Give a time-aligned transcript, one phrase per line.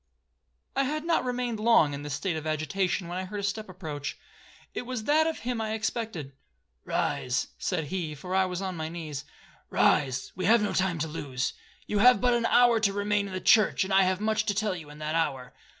[0.75, 3.69] 'I had not remained long in this state of agitation, when I heard a step
[3.69, 6.33] approach,—it was that of him I expected.
[6.85, 9.25] 'Rise,' said he, for I was on my knees;
[9.69, 11.53] 'rise,—we have no time to lose.
[11.85, 14.55] You have but an hour to remain in the church, and I have much to
[14.55, 15.53] tell you in that hour.'